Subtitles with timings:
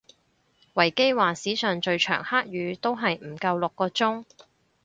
[0.73, 4.25] 維基話史上最長黑雨都係唔夠六個鐘